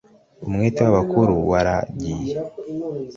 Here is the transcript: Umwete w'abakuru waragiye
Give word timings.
Umwete 0.45 0.79
w'abakuru 0.85 1.33
waragiye 1.51 2.33